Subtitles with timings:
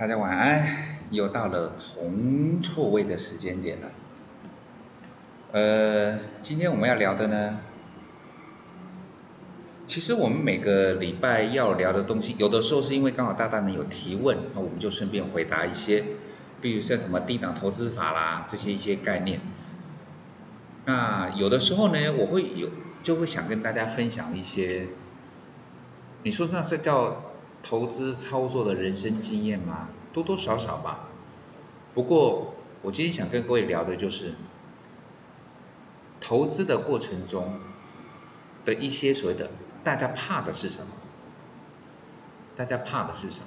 [0.00, 0.66] 大家晚安，
[1.10, 3.88] 又到了铜臭味的时间点了。
[5.52, 7.58] 呃，今天我们要聊的呢，
[9.86, 16.02] 其实我们每个礼拜要聊的东西，有的时候是因为刚好大大们有提问，那我们就顺便回答一些，
[16.62, 19.40] 比如像什么低档投资法啦这些一些概念。
[20.86, 22.70] 那有的时候呢，我会有
[23.02, 24.86] 就会想跟大家分享一些，
[26.22, 27.29] 你说那是叫
[27.62, 29.88] 投资操作的人生经验吗？
[30.12, 31.08] 多多少少吧。
[31.94, 34.34] 不过我今天想跟各位聊的就是。
[36.22, 37.58] 投资的过程中
[38.66, 39.50] 的一些所谓的
[39.82, 40.92] 大家怕的是什么？
[42.56, 43.46] 大家怕的是什么？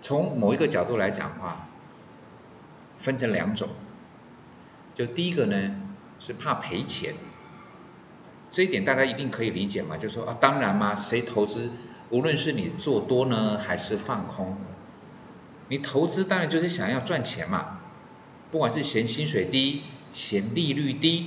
[0.00, 1.66] 从某一个角度来讲的话，
[2.96, 3.68] 分成两种。
[4.94, 5.74] 就第一个呢
[6.20, 7.14] 是怕赔钱，
[8.52, 9.96] 这一点大家一定可以理解嘛？
[9.98, 11.70] 就说啊，当然嘛，谁投资，
[12.10, 14.56] 无论是你做多呢还是放空，
[15.68, 17.80] 你投资当然就是想要赚钱嘛，
[18.50, 19.82] 不管是嫌薪水低。
[20.10, 21.26] 嫌利率低，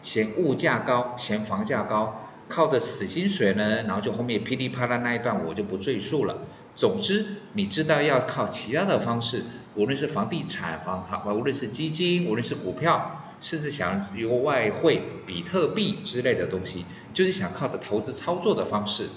[0.00, 6.38] 嫌物价高，嫌房价高，靠的死薪水呢，然后就后面噼里啪啦那一段我就不赘述了。
[6.76, 9.42] 总之，你知道要靠其他的方式，
[9.74, 19.08] 无论是房地产、房好，无论是基金，无论是股票，甚至想有外汇、比特币之类的东西，就是想靠着投资操作的方式。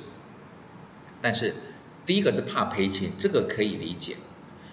[1.25, 1.55] 但是，
[2.05, 4.15] 第一个是怕赔钱，这个可以理解。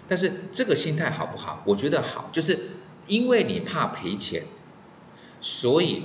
[0.07, 1.63] 但是这个心态好不好？
[1.65, 2.59] 我觉得好，就是。
[3.09, 4.45] 因为你怕赔钱，
[5.41, 6.05] 所以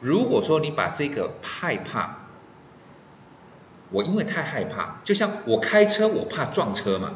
[0.00, 2.20] 如果说你把这个害怕，
[3.90, 7.12] 我因为太害怕，就像我开车我怕撞车嘛，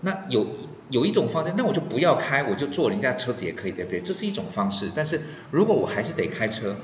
[0.00, 0.46] 那有
[0.88, 4.00] 有一种方式，那我就不要开，我就坐人家车子也可以，对不对？
[4.00, 4.90] 这是一种方式。
[4.96, 6.76] 但是如果我还是得开车，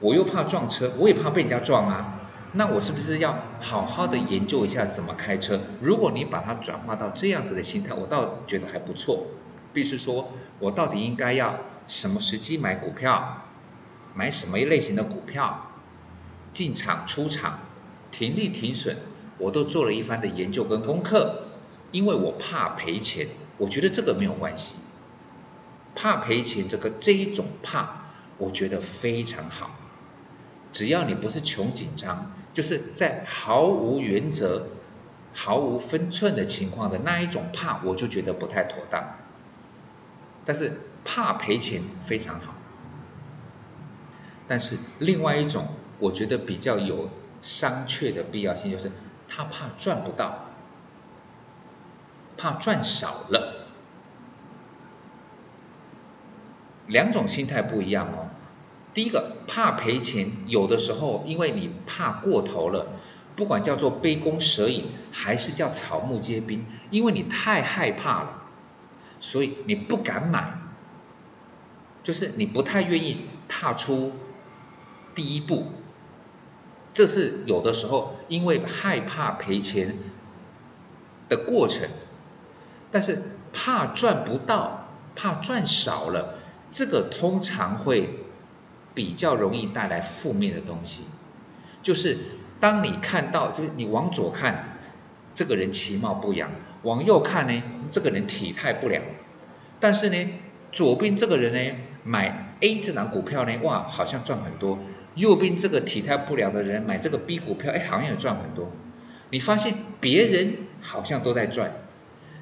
[0.00, 2.23] 我又怕撞车，我也怕被人家撞啊，
[2.56, 5.60] 那我是不是要好好的研究一下怎么开车？
[5.80, 9.26] 如果你把它转化到这样子的心态，我倒觉得还不错。
[9.72, 13.42] 必须说，我到底应该要什么时机买股票，
[14.14, 15.72] 买什么类型的股票，
[16.52, 17.58] 进场出场，
[18.12, 18.98] 停利停损，
[19.38, 21.40] 我都做了一番的研究跟功课。
[21.90, 23.26] 因为我怕赔钱，
[23.58, 24.74] 我觉得这个没有关系。
[25.96, 28.04] 怕赔钱这个这一种怕，
[28.38, 29.70] 我觉得非常好。
[30.74, 34.66] 只要你不是穷紧张，就是在毫无原则、
[35.32, 39.04] 毫无分寸的情况的那一种怕，我就觉得不太妥当。
[40.44, 40.72] 但是
[41.04, 42.54] 怕赔钱非常好，
[44.48, 45.68] 但是另外一种
[46.00, 47.08] 我觉得比较有
[47.40, 48.90] 商榷的必要性，就是
[49.28, 50.46] 他怕赚不到，
[52.36, 53.68] 怕赚少了，
[56.88, 58.33] 两种心态不一样哦。
[58.94, 62.86] 第一个怕赔钱，有的时候因为你怕过头了，
[63.34, 68.42] 不管叫做杯弓蛇影，还是叫草木皆兵，因为你太害怕了。
[69.20, 70.58] 所以你不敢买，
[72.02, 74.12] 就是你不太愿意踏出
[75.14, 75.66] 第一步，
[76.92, 79.96] 这是有的时候因为害怕赔钱
[81.28, 81.88] 的过程，
[82.92, 83.22] 但是
[83.52, 86.34] 怕赚不到，怕赚少了，
[86.70, 88.10] 这个通常会
[88.94, 91.00] 比较容易带来负面的东西，
[91.82, 92.16] 就是
[92.60, 94.78] 当你看到，就是你往左看，
[95.34, 96.50] 这个人其貌不扬。
[96.82, 99.02] 往右看呢，这个人体态不良，
[99.80, 100.28] 但是呢，
[100.70, 104.78] 左边这个人呢，买 A 这档股票呢，哇，好像赚很多；
[105.14, 108.70] 右边这个体态不良的人买这个 B 股票，哎，好像也赚很多。
[109.30, 111.72] 你发现别人好像都在赚，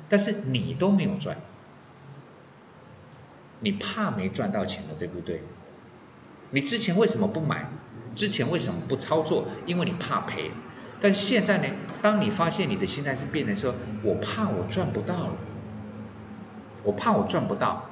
[0.08, 1.36] 但是你都没有赚，
[3.60, 5.40] 你怕没赚到钱了，对不对？
[6.52, 7.68] 你之前为什么不买？
[8.14, 9.46] 之前为什么不操作？
[9.66, 10.50] 因为你怕赔。
[11.00, 11.64] 但现在呢？
[12.00, 15.34] 当你发现你的心态是变的时候，我怕我赚不到了，
[16.84, 17.86] 我怕我赚不到。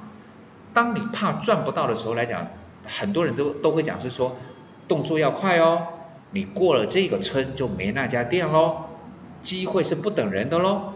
[0.73, 2.47] 当你怕赚不到的时候来讲，
[2.85, 4.37] 很多人都都会讲是说，
[4.87, 5.87] 动作要快哦，
[6.31, 8.85] 你过了这个村就没那家店喽，
[9.41, 10.93] 机会是不等人的喽。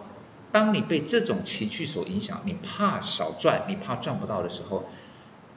[0.52, 4.86] 当你被这种情绪所影响，你怕少赚，你怕赚不到的时候，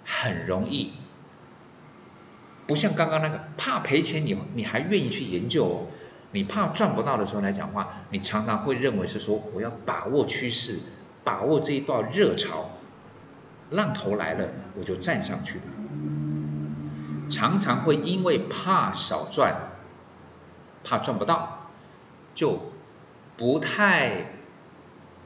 [0.05, 0.93] 很容易，
[2.69, 5.87] 不像刚刚那个怕赔钱，你你还愿意去研究哦。
[6.31, 10.79] 你怕赚不到的时候来讲话，你常常会认为是说我要把握趋势，
[11.25, 12.71] 把握这一段热潮，
[13.71, 14.49] 浪头来了
[14.79, 15.61] 我就站上去。
[17.31, 19.55] 常常会因为怕少赚，
[20.85, 21.71] 怕赚不到，
[22.35, 22.73] 就
[23.39, 24.27] 不太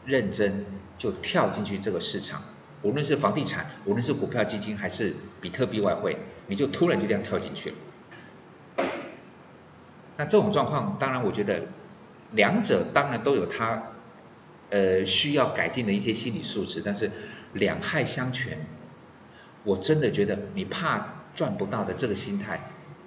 [0.05, 0.65] 认真
[0.99, 2.43] 就跳进去这个市场，
[2.83, 6.17] 无论是房地产，无论是股票基金，还是比特币外汇，
[6.49, 7.77] 你就突然就这样跳进去了。
[10.17, 11.63] 那这种状况，当然我觉得
[12.33, 13.85] 两者当然都有它
[14.71, 17.11] 呃需要改进的一些心理素质，但是
[17.53, 18.59] 两害相权，
[19.65, 22.61] 我真的觉得你怕赚不到的这个心态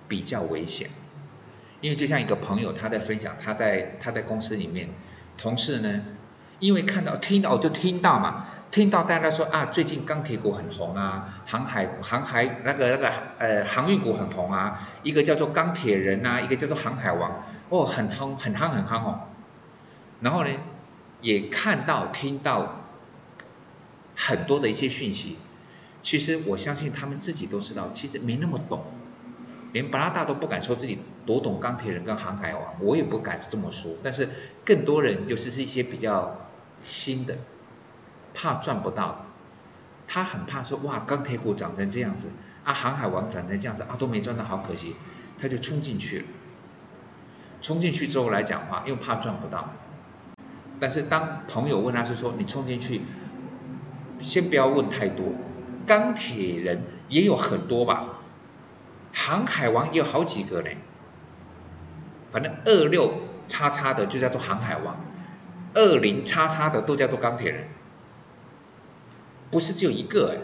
[0.08, 0.90] 比较危险，
[1.82, 4.90] 因为就像一个朋友他在分享，他在他在公司里面，
[5.38, 6.02] 同事呢，
[6.60, 8.48] 因为看到听到就听到嘛。
[8.76, 19.20] 听到大家说啊，最近钢铁股很红啊，航海航海那个那个呃航运股很红啊，一个叫做钢铁人啊，一个叫做航海王，哦，很夯很夯很夯哦。
[20.20, 20.50] 然后呢，
[21.22, 22.82] 也看到听到
[24.14, 25.38] 很多的一些讯息，
[26.04, 28.84] 其实我相信他们自己都知道，其实没那么懂，
[29.72, 33.94] 连巴拉大都不敢说自己多懂钢铁人跟航海王，我也不敢这么说。
[34.04, 34.28] 但是
[34.66, 36.42] 更多人尤其是一些比较
[36.84, 37.38] 新的。
[38.36, 39.26] 怕赚不到，
[40.08, 42.28] 他很怕说哇，钢铁股涨成这样子，
[42.66, 44.96] 啊，航海王涨成这样子，啊，都没赚到，好可惜，
[45.40, 46.26] 他就冲进去了。
[47.62, 49.70] 冲进去之后来讲话，又怕赚不到。
[50.80, 53.02] 但是当朋友问他是说，你冲进去，
[54.20, 55.28] 先不要问太多，
[55.88, 58.20] 钢铁人也有很多吧，
[59.14, 60.70] 航海王也有好几个呢，
[62.32, 63.14] 反正二六
[63.48, 64.98] 叉叉的就叫做航海王，
[65.74, 67.68] 二零叉叉的都叫做钢铁人。
[69.56, 70.44] 不是只有一个哎，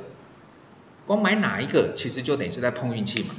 [1.06, 3.36] 光买哪一个其实就等于是在碰运气嘛，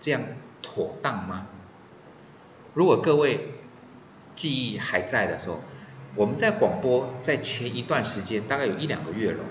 [0.00, 0.22] 这样
[0.62, 1.48] 妥当吗？
[2.72, 3.54] 如果各位
[4.36, 5.58] 记忆还在的时候，
[6.14, 9.44] 我们在广播在前一段时间大概有一两个月了，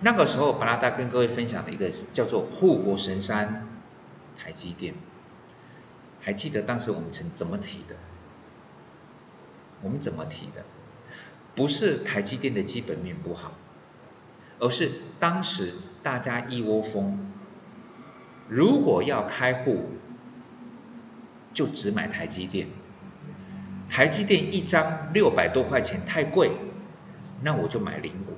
[0.00, 3.68] 那个时候巴拉达跟各位分享的一个叫做护国神山
[4.36, 4.94] 台积电，
[6.20, 7.94] 还记得当时我们曾怎么提的？
[9.82, 10.64] 我们怎么提的？
[11.58, 13.50] 不是台积电的基本面不好，
[14.60, 14.88] 而是
[15.18, 15.72] 当时
[16.04, 17.18] 大家一窝蜂，
[18.48, 19.86] 如果要开户，
[21.52, 22.68] 就只买台积电。
[23.90, 26.52] 台积电一张六百多块钱太贵，
[27.42, 28.34] 那我就买零股。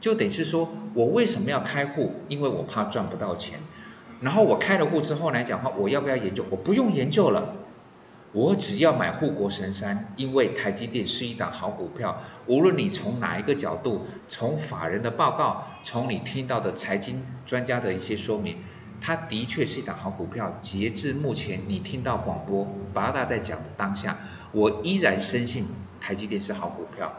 [0.00, 2.12] 就等于是说我为什么要开户？
[2.26, 3.60] 因为我怕赚不到钱。
[4.20, 6.44] 然后我开了户之后来讲话，我要不要研究？
[6.50, 7.54] 我不用研究了。
[8.32, 12.22] 我只要买护国神山，因为台积电是一档好股票。
[12.46, 18.56] 无论你从哪一个角度，从法人的报告，从你听到的财经专家的一些说明，
[19.02, 20.58] 它的确是一档好股票。
[20.62, 24.16] 截至目前，你听到广播八大在讲的当下，
[24.52, 25.66] 我依然深信
[26.00, 27.12] 台积电是好股票。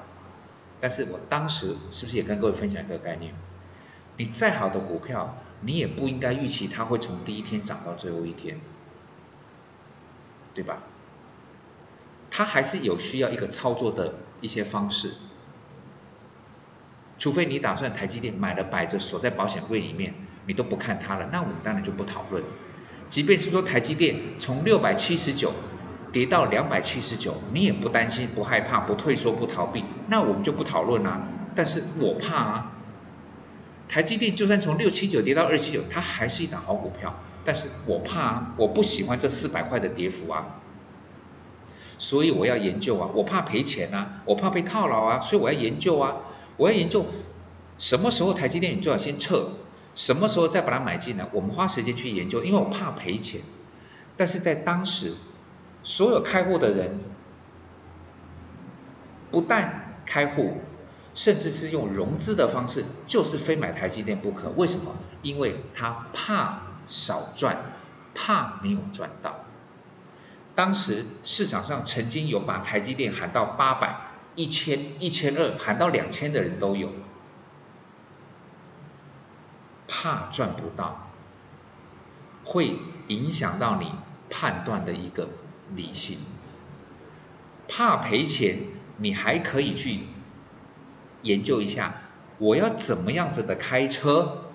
[0.81, 3.33] 但是我当时是不是也跟各位分享一个概念？
[4.17, 8.59] 你再好的股票，你也不应该预期它会从第一天涨到最后一天，
[10.53, 10.79] 对吧？
[12.35, 15.13] 它还是有需要一个操作的一些方式，
[17.19, 20.15] 除非你打算台积电买了摆着锁在保险柜里面，
[20.47, 22.43] 你都不看它了，那我们当然就不讨论。
[23.11, 25.53] 即便是说台积电从六百七十九
[26.11, 31.27] 跌到两百七十九，你也不担心、不害怕、不退缩、不逃避，那我们就不讨论啦。
[31.55, 32.71] 但是我怕啊，
[33.87, 37.13] 台积电就算从六七九跌到二七九，它还是一档好股票，
[37.45, 40.61] 但是我怕啊，我不喜欢这四百块的跌幅啊。
[41.99, 46.15] 所以我要研究啊，我怕赔钱啊，我怕被套牢啊，所以我要研究啊，
[46.57, 47.05] 我要研究
[47.77, 49.49] 什么时候台积电你最好先撤，
[49.95, 53.41] 什么时候再把它买进来，我们花时间去研究，因为我怕赔钱。
[54.15, 55.13] 但是在当时，
[55.83, 56.99] 所有开户的人
[59.31, 60.57] 不但开户，
[61.15, 64.49] 甚至是用融资的方式，就是非买台积电不可。
[64.55, 64.95] 为什么？
[65.23, 67.57] 因为他怕少赚，
[68.13, 69.42] 怕没有赚到。
[70.55, 73.95] 当时市场上曾经有把台积电喊到八百、
[74.35, 76.91] 一千、一千二，喊到两千的人都有，
[79.87, 81.09] 怕赚不到，
[82.45, 83.93] 会影响到你
[84.29, 85.29] 判断的一个
[85.75, 86.19] 理性。
[87.67, 88.59] 怕赔钱，
[88.97, 90.01] 你还可以去
[91.23, 91.95] 研究一下，
[92.37, 94.49] 我要怎么样子的开车，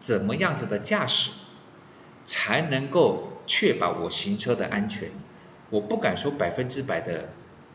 [0.00, 1.30] 怎么样子的驾驶，
[2.24, 3.32] 才能够。
[3.46, 5.10] 确保我行车的安全，
[5.70, 7.28] 我不敢说百分之百的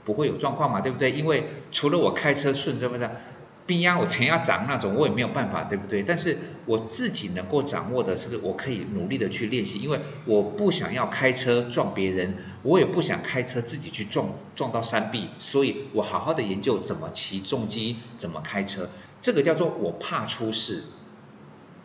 [0.06, 1.12] 不会有状况嘛，对不对？
[1.12, 3.22] 因为除了我开车顺这么的，
[3.68, 6.02] 冰压我前压涨那种，我也没有办法，对不对？
[6.02, 18.90] 但是我自己能够掌握的是，我可以努力的去练习，因为我不想要开车撞别人，我也不想开车自己去撞撞到山壁，所以我好好的研究怎么骑重机，怎么开车，
[19.22, 20.86] 这个叫做我怕出事，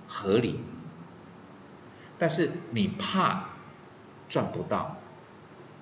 [0.07, 0.61] 合理。
[2.19, 3.54] 但是你怕。
[4.28, 4.97] 赚不到。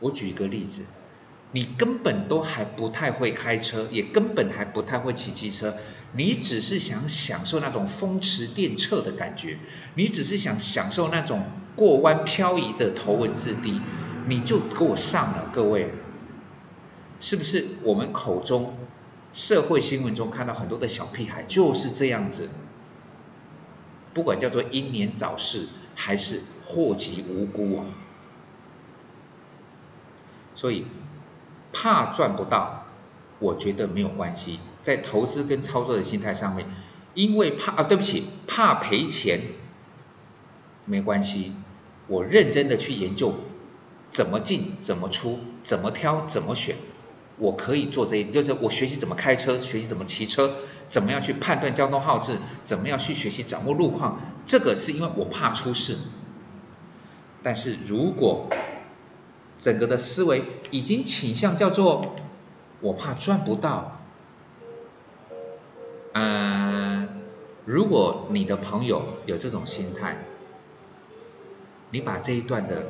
[0.00, 0.82] 我举一个例子，
[1.52, 5.76] 你根本都还不太会开车，也根本还不太会骑机车，
[6.14, 9.58] 你只是想享受那种风驰电掣的感觉，
[9.94, 11.44] 你只是想享受那种
[11.76, 13.80] 过弯漂移的头文字 D，
[14.26, 15.90] 你就给我上了，各位，
[17.20, 17.66] 是不是？
[17.84, 18.74] 我们口中
[19.32, 22.48] 社会新闻中看到很多的小屁孩就是这样子，
[24.12, 27.86] 不管叫做英年早逝，还是祸及无辜啊，
[30.54, 30.86] 所以。
[31.74, 32.84] 怕赚不到，
[33.38, 34.58] 我觉得没有关系。
[34.82, 36.66] 在投资跟操作的心态上面，
[37.14, 39.40] 因为怕啊，对不起，怕赔钱，
[40.84, 41.54] 没关系。
[42.08, 43.36] 我认真的去研究
[44.10, 46.76] 怎么进、怎么出、怎么挑、怎么选，
[47.38, 50.54] 我可以做这一，就是我学习怎么开车，学习怎么骑车，
[50.90, 54.20] 怎么样去判断交通号志，怎么样去学习掌握路况。
[54.44, 55.96] 这个是因为我怕出事。
[57.42, 58.50] 但是如果
[59.62, 60.42] 整个的思维
[60.72, 62.16] 已经倾向叫做
[62.80, 64.00] 我怕赚不到。
[66.14, 67.08] 嗯，
[67.64, 70.16] 如果你的朋友有这种心态，
[71.92, 72.82] 你把这一段的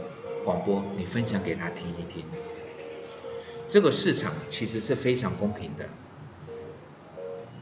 [0.47, 2.25] 广播你分享给他听一听。
[3.69, 5.91] 这个市场其实是非常公平的。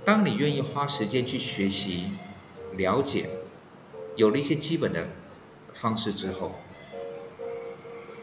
[0.05, 2.13] 当你愿意花时间去学习、
[2.77, 3.29] 了解，
[4.15, 5.09] 有了一些基本的
[5.73, 6.53] 方式之后。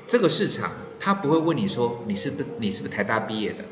[0.07, 3.65] 这个市场，他不会问你说你是不你是不是台大毕业的，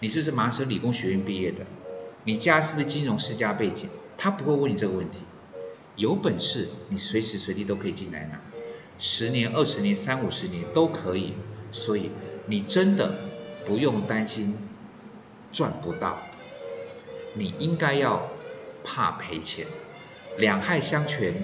[0.00, 1.66] 你是不是麻省理工学院毕业的，
[2.24, 5.18] 你家是不是金融世家背景，他不会问你这个问题。
[5.96, 8.40] 有本事你随时随地都可以进来拿，
[8.98, 11.34] 十年、二十年、三五十年都可以。
[11.72, 12.10] 所以
[12.46, 13.14] 你真的
[13.64, 14.58] 不用担心
[15.52, 16.18] 赚不到，
[17.32, 18.28] 你应该要
[18.84, 19.66] 怕赔钱，
[20.36, 21.34] 两害相权，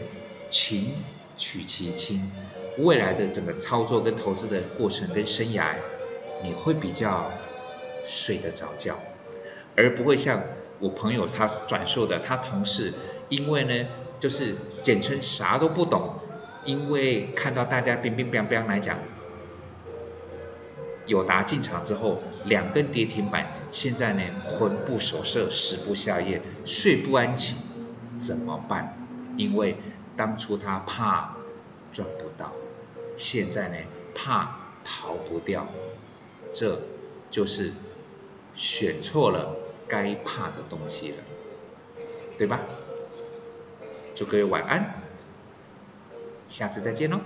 [0.51, 0.93] 情
[1.39, 2.31] 取其轻。
[2.79, 5.75] 未来的整个操作跟投资的过程跟生涯，
[6.45, 7.33] 你会比较
[8.05, 8.97] 睡得着觉，
[9.77, 10.41] 而不会像
[10.79, 12.93] 我朋友他转述的，他同事
[13.29, 13.89] 因为呢
[14.21, 16.21] 就是简称啥都不懂，
[16.65, 18.97] 因为看到大家乒乒乓乓来讲，
[21.07, 27.57] 友达进场之后两根跌停板，现在呢魂不守舍，食不下咽，睡不安寝，
[28.21, 28.97] 怎么办？
[29.37, 29.77] 因为
[30.17, 31.35] 当初他怕
[31.93, 32.53] 赚不到。
[33.19, 33.77] 现在呢，
[34.15, 35.67] 怕逃不掉，
[36.55, 36.81] 这
[37.31, 37.73] 就是
[38.55, 39.57] 选错了
[39.87, 41.17] 该怕的东西了，
[42.39, 42.61] 对吧？
[44.15, 45.03] 祝各位晚安，
[46.49, 47.21] 下次再见喽。